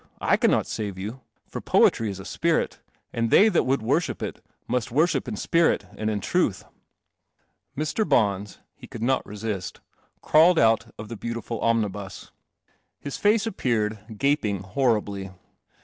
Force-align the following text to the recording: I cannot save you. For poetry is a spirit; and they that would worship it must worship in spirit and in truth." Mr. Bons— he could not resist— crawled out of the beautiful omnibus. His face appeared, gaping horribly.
I 0.19 0.35
cannot 0.35 0.65
save 0.65 0.97
you. 0.97 1.21
For 1.47 1.61
poetry 1.61 2.09
is 2.09 2.19
a 2.19 2.25
spirit; 2.25 2.79
and 3.13 3.29
they 3.29 3.49
that 3.49 3.65
would 3.67 3.83
worship 3.83 4.23
it 4.23 4.43
must 4.67 4.89
worship 4.91 5.27
in 5.27 5.35
spirit 5.35 5.85
and 5.95 6.09
in 6.09 6.21
truth." 6.21 6.63
Mr. 7.77 8.09
Bons— 8.09 8.57
he 8.79 8.87
could 8.87 9.03
not 9.03 9.23
resist— 9.27 9.79
crawled 10.23 10.57
out 10.57 10.91
of 10.97 11.07
the 11.07 11.15
beautiful 11.17 11.61
omnibus. 11.61 12.31
His 12.99 13.17
face 13.17 13.45
appeared, 13.45 14.15
gaping 14.17 14.61
horribly. 14.63 15.29